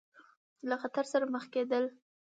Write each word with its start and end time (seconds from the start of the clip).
له 0.69 0.75
خطر 0.81 1.05
سره 1.11 1.25
مخ 1.33 1.43
کېدل 1.53 1.83
دي. 1.91 1.93